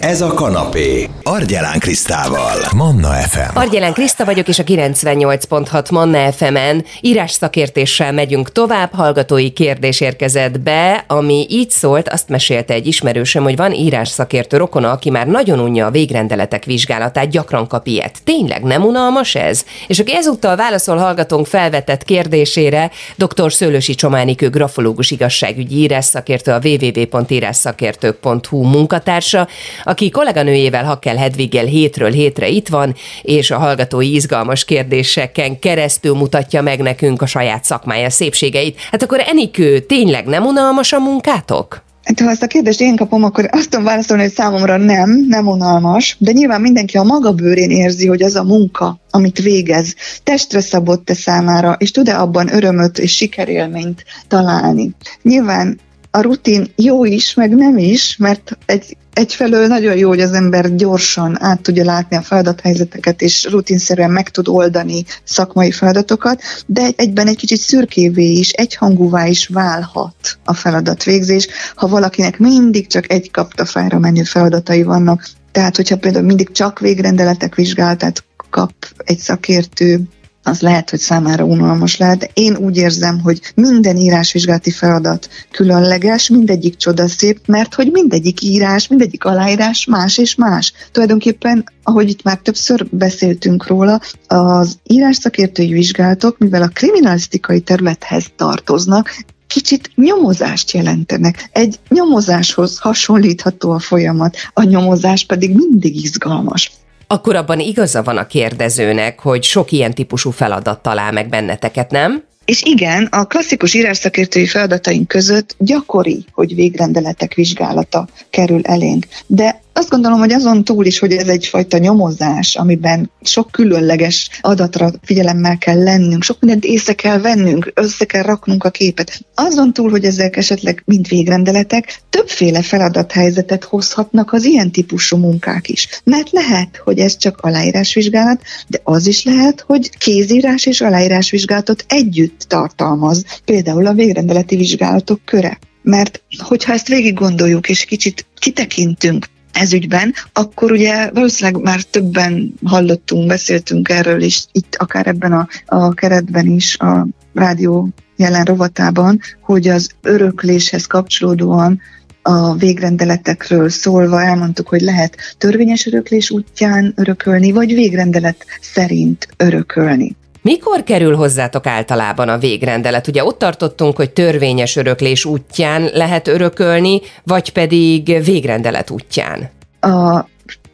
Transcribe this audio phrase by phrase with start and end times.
[0.00, 1.08] Ez a kanapé.
[1.22, 2.56] Argyelán Krisztával.
[2.76, 3.56] Manna FM.
[3.56, 8.94] Argyelán Kriszta vagyok, és a 98.6 Manna FM-en írás szakértéssel megyünk tovább.
[8.94, 14.56] Hallgatói kérdés érkezett be, ami így szólt, azt mesélte egy ismerősöm, hogy van írás szakértő
[14.56, 18.18] rokona, aki már nagyon unja a végrendeletek vizsgálatát, gyakran kap ilyet.
[18.24, 19.64] Tényleg nem unalmas ez?
[19.86, 23.52] És aki ezúttal válaszol hallgatónk felvetett kérdésére, dr.
[23.52, 29.48] Szőlősi Csománikő grafológus igazságügyi írás szakértő, a www.írásszakértők.hu munkatársa,
[29.90, 36.62] aki kolléganőjével Hakkel Hedviggel hétről hétre itt van, és a hallgatói izgalmas kérdéseken keresztül mutatja
[36.62, 38.78] meg nekünk a saját szakmája szépségeit.
[38.90, 41.82] Hát akkor Enikő, tényleg nem unalmas a munkátok?
[42.04, 45.46] Hát, ha ezt a kérdést én kapom, akkor azt tudom válaszolni, hogy számomra nem, nem
[45.46, 50.60] unalmas, de nyilván mindenki a maga bőrén érzi, hogy az a munka, amit végez, testre
[50.60, 54.90] szabott te számára, és tud-e abban örömöt és sikerélményt találni.
[55.22, 55.78] Nyilván
[56.10, 60.74] a rutin jó is, meg nem is, mert egy, egyfelől nagyon jó, hogy az ember
[60.74, 67.26] gyorsan át tudja látni a feladathelyzeteket, és rutinszerűen meg tud oldani szakmai feladatokat, de egyben
[67.26, 73.98] egy kicsit szürkévé is, egyhangúvá is válhat a feladatvégzés, ha valakinek mindig csak egy kaptafájra
[73.98, 75.26] menő feladatai vannak.
[75.52, 78.72] Tehát, hogyha például mindig csak végrendeletek vizsgálatát kap
[79.04, 80.00] egy szakértő,
[80.42, 82.30] az lehet, hogy számára unalmas lehet.
[82.34, 89.24] Én úgy érzem, hogy minden írásvizsgálati feladat különleges, mindegyik csodaszép, mert hogy mindegyik írás, mindegyik
[89.24, 90.72] aláírás más és más.
[90.92, 99.24] Tulajdonképpen, ahogy itt már többször beszéltünk róla, az írásszakértői vizsgálatok, mivel a kriminalisztikai területhez tartoznak,
[99.46, 101.48] kicsit nyomozást jelentenek.
[101.52, 106.72] Egy nyomozáshoz hasonlítható a folyamat, a nyomozás pedig mindig izgalmas
[107.12, 112.22] akkor abban igaza van a kérdezőnek, hogy sok ilyen típusú feladat talál meg benneteket, nem?
[112.44, 119.06] És igen, a klasszikus írásszakértői feladataink között gyakori, hogy végrendeletek vizsgálata kerül elénk.
[119.26, 124.90] De azt gondolom, hogy azon túl is, hogy ez egyfajta nyomozás, amiben sok különleges adatra
[125.02, 129.20] figyelemmel kell lennünk, sok mindent észre kell vennünk, össze kell raknunk a képet.
[129.34, 135.88] Azon túl, hogy ezek esetleg mind végrendeletek, többféle feladathelyzetet hozhatnak az ilyen típusú munkák is.
[136.04, 142.44] Mert lehet, hogy ez csak aláírásvizsgálat, de az is lehet, hogy kézírás és aláírásvizsgálatot együtt
[142.48, 145.58] tartalmaz, például a végrendeleti vizsgálatok köre.
[145.82, 152.54] Mert hogyha ezt végig gondoljuk és kicsit kitekintünk ez ügyben, akkor ugye valószínűleg már többen
[152.64, 159.20] hallottunk, beszéltünk erről is, itt akár ebben a, a keretben is, a rádió jelen rovatában,
[159.40, 161.80] hogy az örökléshez kapcsolódóan
[162.22, 170.16] a végrendeletekről szólva elmondtuk, hogy lehet törvényes öröklés útján örökölni, vagy végrendelet szerint örökölni.
[170.42, 173.06] Mikor kerül hozzátok általában a végrendelet?
[173.08, 179.50] Ugye ott tartottunk, hogy törvényes öröklés útján lehet örökölni, vagy pedig végrendelet útján?
[179.80, 180.24] A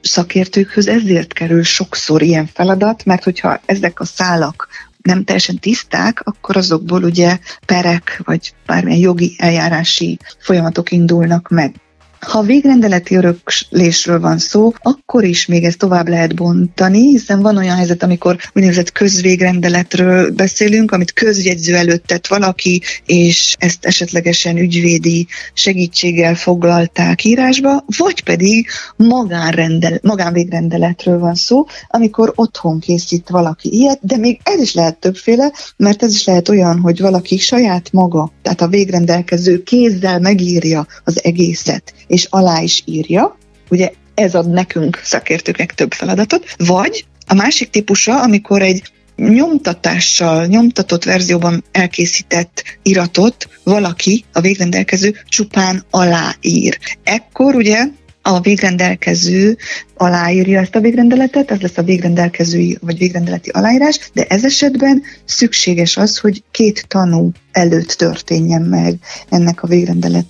[0.00, 4.68] szakértőkhöz ezért kerül sokszor ilyen feladat, mert hogyha ezek a szálak
[5.02, 11.74] nem teljesen tiszták, akkor azokból ugye perek vagy bármilyen jogi eljárási folyamatok indulnak meg.
[12.20, 17.76] Ha végrendeleti öröklésről van szó, akkor is még ezt tovább lehet bontani, hiszen van olyan
[17.76, 26.34] helyzet, amikor úgynevezett közvégrendeletről beszélünk, amit közjegyző előtt tett valaki, és ezt esetlegesen ügyvédi segítséggel
[26.34, 28.66] foglalták írásba, vagy pedig
[28.96, 35.52] magánrendel, magánvégrendeletről van szó, amikor otthon készít valaki ilyet, de még ez is lehet többféle,
[35.76, 41.24] mert ez is lehet olyan, hogy valaki saját maga, tehát a végrendelkező kézzel megírja az
[41.24, 43.36] egészet, és alá is írja,
[43.68, 48.82] ugye ez ad nekünk szakértőknek több feladatot, vagy a másik típusa, amikor egy
[49.16, 56.78] nyomtatással, nyomtatott verzióban elkészített iratot valaki, a végrendelkező csupán aláír.
[57.02, 57.86] Ekkor ugye
[58.22, 59.56] a végrendelkező
[59.96, 65.96] aláírja ezt a végrendeletet, ez lesz a végrendelkezői vagy végrendeleti aláírás, de ez esetben szükséges
[65.96, 68.94] az, hogy két tanú előtt történjen meg
[69.28, 70.26] ennek a végrendelet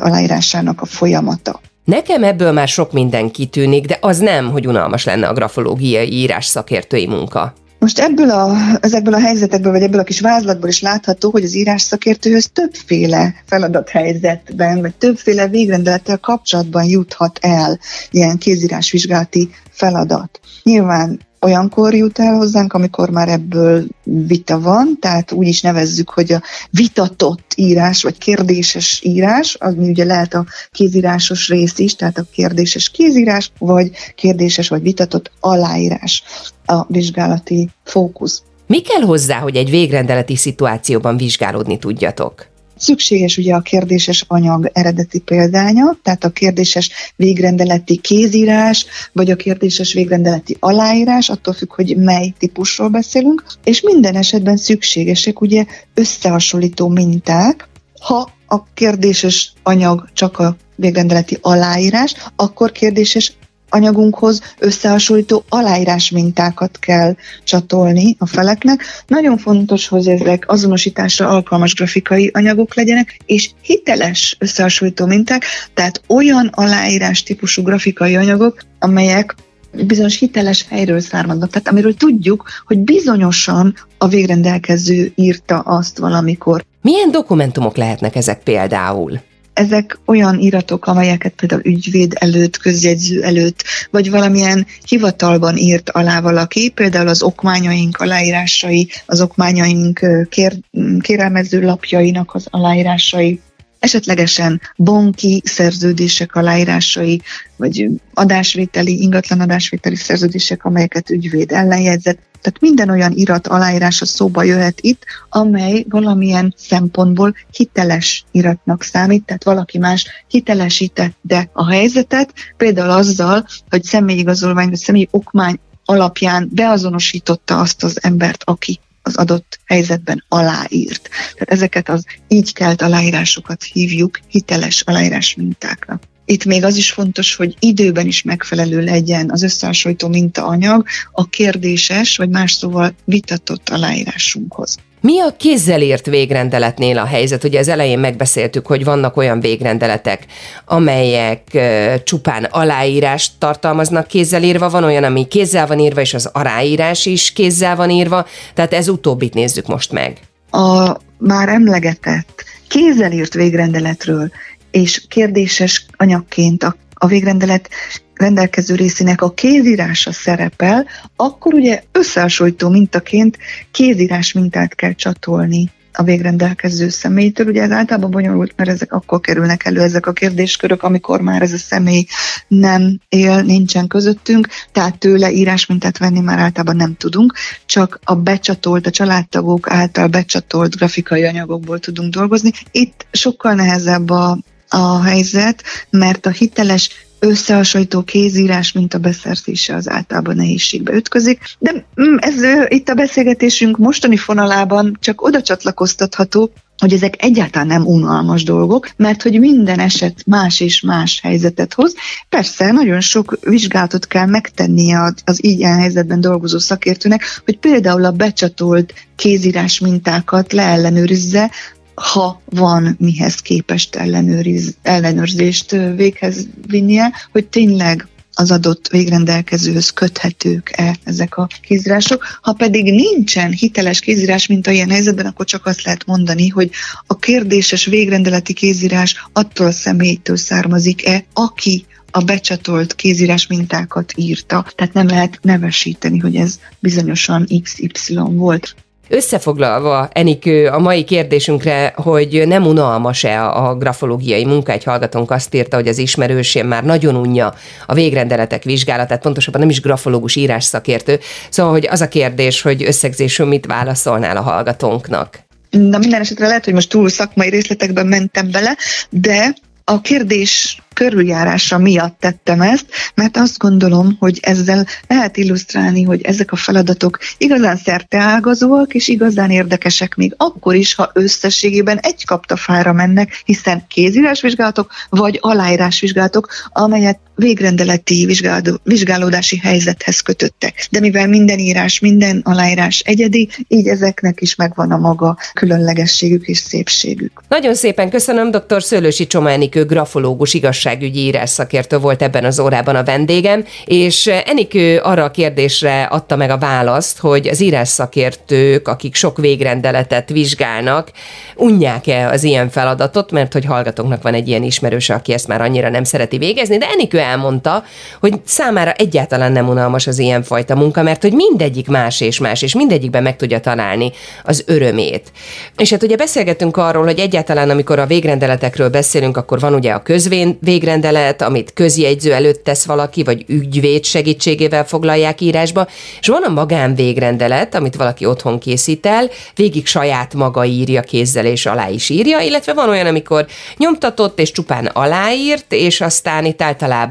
[0.00, 1.60] aláírásának a folyamata.
[1.84, 6.46] Nekem ebből már sok minden kitűnik, de az nem, hogy unalmas lenne a grafológiai írás
[6.46, 7.54] szakértői munka.
[7.80, 11.54] Most ebből a, ezekből a helyzetekből, vagy ebből a kis vázlatból is látható, hogy az
[11.54, 17.78] írás szakértőhöz többféle feladathelyzetben, vagy többféle végrendelettel kapcsolatban juthat el
[18.10, 20.40] ilyen kézírásvizsgálati feladat.
[20.62, 26.32] Nyilván olyankor jut el hozzánk, amikor már ebből vita van, tehát úgy is nevezzük, hogy
[26.32, 32.26] a vitatott írás, vagy kérdéses írás, az ugye lehet a kézírásos rész is, tehát a
[32.32, 36.22] kérdéses kézírás, vagy kérdéses vagy vitatott aláírás
[36.66, 38.42] a vizsgálati fókusz.
[38.66, 42.46] Mi kell hozzá, hogy egy végrendeleti szituációban vizsgálódni tudjatok?
[42.80, 49.92] Szükséges ugye a kérdéses anyag eredeti példánya, tehát a kérdéses végrendeleti kézírás, vagy a kérdéses
[49.92, 57.68] végrendeleti aláírás, attól függ, hogy mely típusról beszélünk, és minden esetben szükségesek ugye összehasonlító minták,
[58.00, 63.32] ha a kérdéses anyag csak a végrendeleti aláírás, akkor kérdéses
[63.70, 67.14] anyagunkhoz összehasonlító aláírás mintákat kell
[67.44, 68.82] csatolni a feleknek.
[69.06, 75.44] Nagyon fontos, hogy ezek azonosításra alkalmas grafikai anyagok legyenek, és hiteles összehasonlító minták,
[75.74, 79.34] tehát olyan aláírás típusú grafikai anyagok, amelyek
[79.72, 86.64] bizonyos hiteles helyről származnak, tehát amiről tudjuk, hogy bizonyosan a végrendelkező írta azt valamikor.
[86.82, 89.20] Milyen dokumentumok lehetnek ezek például?
[89.60, 96.70] Ezek olyan iratok, amelyeket például ügyvéd előtt, közjegyző előtt, vagy valamilyen hivatalban írt alá valaki,
[96.70, 100.58] például az okmányaink aláírásai, az okmányaink kér,
[101.00, 103.40] kérelmező lapjainak az aláírásai,
[103.78, 107.20] esetlegesen banki szerződések aláírásai,
[107.56, 112.18] vagy adásvételi, ingatlan adásvételi szerződések, amelyeket ügyvéd ellenjegyzett.
[112.42, 119.44] Tehát minden olyan irat aláírása szóba jöhet itt, amely valamilyen szempontból hiteles iratnak számít, tehát
[119.44, 127.82] valaki más hitelesítette a helyzetet, például azzal, hogy személyigazolvány vagy személyi okmány alapján beazonosította azt
[127.82, 131.08] az embert, aki az adott helyzetben aláírt.
[131.08, 136.02] Tehát ezeket az így kelt aláírásokat hívjuk hiteles aláírás mintáknak.
[136.30, 142.16] Itt még az is fontos, hogy időben is megfelelő legyen az összehasonlító mintaanyag a kérdéses,
[142.16, 144.76] vagy más szóval vitatott aláírásunkhoz.
[145.00, 147.44] Mi a kézzel írt végrendeletnél a helyzet?
[147.44, 150.26] Ugye az elején megbeszéltük, hogy vannak olyan végrendeletek,
[150.64, 151.58] amelyek
[152.04, 157.32] csupán aláírást tartalmaznak kézzel írva, van olyan, ami kézzel van írva, és az aláírás is
[157.32, 160.18] kézzel van írva, tehát ez utóbbit nézzük most meg.
[160.50, 164.30] A már emlegetett kézzel írt végrendeletről
[164.70, 167.68] és kérdéses anyagként a, a végrendelet
[168.14, 170.86] rendelkező részének a kézírása szerepel,
[171.16, 173.38] akkor ugye összehasonlító mintaként
[173.70, 177.46] kézírás mintát kell csatolni a végrendelkező személytől.
[177.46, 181.52] Ugye ez általában bonyolult, mert ezek akkor kerülnek elő ezek a kérdéskörök, amikor már ez
[181.52, 182.06] a személy
[182.48, 187.32] nem él, nincsen közöttünk, tehát tőle írásmintát venni már általában nem tudunk,
[187.66, 192.50] csak a becsatolt, a családtagok által becsatolt grafikai anyagokból tudunk dolgozni.
[192.70, 194.38] Itt sokkal nehezebb a,
[194.70, 196.90] a helyzet, mert a hiteles
[197.20, 201.40] összehasonlító kézírás, mint a beszerzése az általában nehézségbe ütközik.
[201.58, 202.34] De mm, ez
[202.68, 209.22] itt a beszélgetésünk mostani fonalában csak oda csatlakoztatható, hogy ezek egyáltalán nem unalmas dolgok, mert
[209.22, 211.94] hogy minden eset más és más helyzetet hoz.
[212.28, 218.94] Persze nagyon sok vizsgálatot kell megtennie az ilyen helyzetben dolgozó szakértőnek, hogy például a becsatolt
[219.16, 221.50] kézírás mintákat leellenőrizze,
[221.94, 231.36] ha van mihez képest ellenőriz, ellenőrzést véghez vinnie, hogy tényleg az adott végrendelkezőhöz köthetők-e ezek
[231.36, 232.38] a kézírások.
[232.42, 236.70] Ha pedig nincsen hiteles kézírás, mint a ilyen helyzetben, akkor csak azt lehet mondani, hogy
[237.06, 244.66] a kérdéses végrendeleti kézírás attól a személytől származik-e, aki a becsatolt kézírás mintákat írta.
[244.74, 248.74] Tehát nem lehet nevesíteni, hogy ez bizonyosan XY volt.
[249.12, 255.76] Összefoglalva, Enikő, a mai kérdésünkre, hogy nem unalmas-e a grafológiai munka, egy hallgatónk azt írta,
[255.76, 257.54] hogy az ismerősém már nagyon unja
[257.86, 261.18] a végrendeletek vizsgálatát, pontosabban nem is grafológus írás szakértő.
[261.48, 265.38] Szóval, hogy az a kérdés, hogy összegzésül mit válaszolnál a hallgatónknak?
[265.70, 268.76] Na minden esetre lehet, hogy most túl szakmai részletekben mentem bele,
[269.10, 276.22] de a kérdés körüljárása miatt tettem ezt, mert azt gondolom, hogy ezzel lehet illusztrálni, hogy
[276.22, 282.92] ezek a feladatok igazán szerteágazóak és igazán érdekesek még akkor is, ha összességében egy kaptafára
[282.92, 288.36] mennek, hiszen kézírásvizsgálatok vagy aláírásvizsgálatok, amelyet végrendeleti
[288.82, 290.86] vizsgálódási helyzethez kötöttek.
[290.90, 296.58] De mivel minden írás, minden aláírás egyedi, így ezeknek is megvan a maga különlegességük és
[296.58, 297.42] szépségük.
[297.48, 298.82] Nagyon szépen köszönöm, dr.
[298.82, 304.98] Szőlősi Csoma Enikő, grafológus, igazságügyi írás szakértő volt ebben az órában a vendégem, és Enikő
[304.98, 311.10] arra a kérdésre adta meg a választ, hogy az írás szakértők, akik sok végrendeletet vizsgálnak,
[311.56, 315.88] unják-e az ilyen feladatot, mert hogy hallgatóknak van egy ilyen ismerőse, aki ezt már annyira
[315.88, 317.84] nem szereti végezni, de Enikő elmondta,
[318.20, 322.62] hogy számára egyáltalán nem unalmas az ilyen fajta munka, mert hogy mindegyik más és más,
[322.62, 324.12] és mindegyikben meg tudja találni
[324.44, 325.32] az örömét.
[325.76, 330.02] És hát ugye beszélgetünk arról, hogy egyáltalán amikor a végrendeletekről beszélünk, akkor van ugye a
[330.02, 335.86] közvén végrendelet, amit közjegyző előtt tesz valaki, vagy ügyvéd segítségével foglalják írásba,
[336.20, 341.44] és van a magán végrendelet, amit valaki otthon készít el, végig saját maga írja kézzel
[341.44, 343.46] és alá is írja, illetve van olyan, amikor
[343.76, 347.09] nyomtatott és csupán aláírt, és aztán itt általában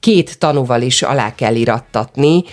[0.00, 2.44] két tanúval is alá kell irattatni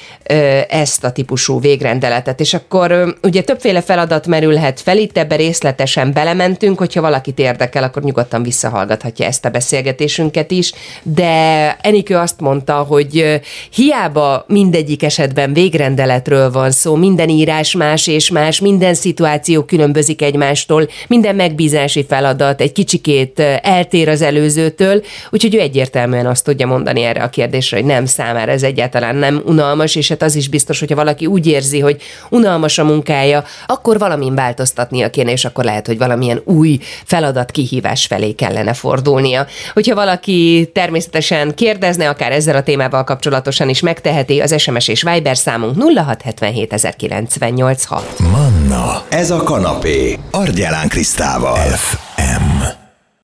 [0.70, 2.40] ezt a típusú végrendeletet.
[2.40, 8.04] És akkor ugye többféle feladat merülhet fel, itt ebbe részletesen belementünk, hogyha valakit érdekel, akkor
[8.04, 10.74] nyugodtan visszahallgathatja ezt a beszélgetésünket is,
[11.04, 11.24] de
[11.82, 13.42] Enikő azt mondta, hogy
[13.74, 20.90] hiába mindegyik esetben végrendeletről van szó, minden írás más és más, minden szituáció különbözik egymástól,
[21.08, 27.24] minden megbízási feladat egy kicsikét eltér az előzőtől, úgyhogy ő egyértelműen azt tudja mondani erre
[27.24, 30.96] a kérdésre, hogy nem számára ez egyáltalán nem unalmas, és hát az is biztos, hogyha
[30.96, 35.98] valaki úgy érzi, hogy unalmas a munkája, akkor valamin változtatnia kéne, és akkor lehet, hogy
[35.98, 39.48] valamilyen új feladat kihívás felé kellene fordulnia.
[39.74, 45.38] Hogyha valaki természetesen kérdezne, akár ezzel a témával kapcsolatosan is megteheti, az SMS és Viber
[45.38, 46.74] számunk 0677
[48.32, 52.05] Manna, ez a kanapé, Argyelán Krisztával.